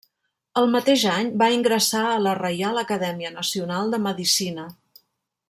[0.61, 4.67] El mateix any va ingressar a la Reial Acadèmia Nacional de Medicina.